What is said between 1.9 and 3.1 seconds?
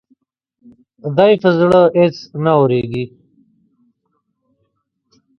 اېڅ نه اوارېږي.